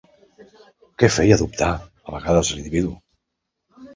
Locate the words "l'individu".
2.57-2.97